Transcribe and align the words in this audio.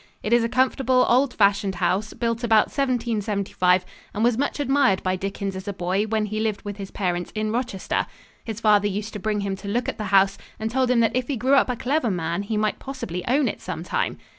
It 0.23 0.33
is 0.33 0.43
a 0.43 0.49
comfortable, 0.49 1.05
old 1.07 1.31
fashioned 1.35 1.75
house, 1.75 2.11
built 2.15 2.43
about 2.43 2.69
1775, 2.71 3.85
and 4.15 4.23
was 4.23 4.35
much 4.35 4.59
admired 4.59 5.03
by 5.03 5.15
Dickens 5.15 5.55
as 5.55 5.67
a 5.67 5.73
boy 5.73 6.05
when 6.05 6.25
he 6.25 6.39
lived 6.39 6.63
with 6.63 6.77
his 6.77 6.89
parents 6.89 7.31
in 7.35 7.51
Rochester. 7.51 8.07
His 8.43 8.59
father 8.59 8.87
used 8.87 9.13
to 9.13 9.19
bring 9.19 9.41
him 9.41 9.55
to 9.57 9.67
look 9.67 9.87
at 9.87 9.99
the 9.99 10.05
house 10.05 10.39
and 10.57 10.71
told 10.71 10.89
him 10.89 11.01
that 11.01 11.15
if 11.15 11.27
he 11.27 11.37
grew 11.37 11.53
up 11.53 11.69
a 11.69 11.75
clever 11.75 12.09
man, 12.09 12.41
he 12.41 12.57
might 12.57 12.79
possibly 12.79 13.23
own 13.27 13.47
it 13.47 13.61
some 13.61 13.83
time. 13.83 14.17